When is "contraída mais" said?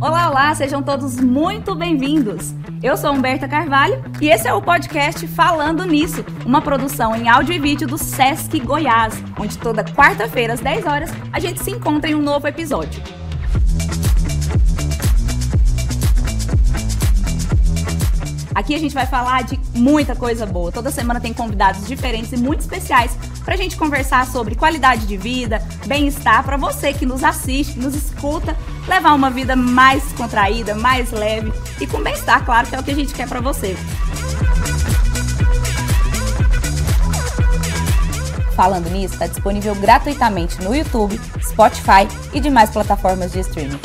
30.14-31.12